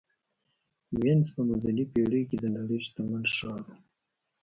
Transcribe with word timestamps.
وینز 1.01 1.27
په 1.35 1.41
منځنۍ 1.47 1.85
پېړۍ 1.91 2.21
کې 2.29 2.37
د 2.39 2.45
نړۍ 2.57 2.79
شتمن 2.85 3.23
ښار 3.35 3.61
و. 3.67 3.69